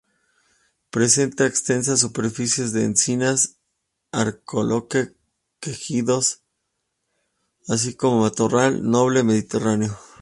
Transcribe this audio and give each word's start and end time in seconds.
Presenta 0.89 1.45
extensas 1.45 1.99
superficies 1.99 2.73
de 2.73 2.85
encinas, 2.85 3.59
alcornoques 4.11 5.09
y 5.09 5.13
quejigos, 5.59 6.41
así 7.67 7.93
como, 7.93 8.21
matorral 8.21 8.81
noble 8.89 9.21
mediterráneo. 9.21 9.95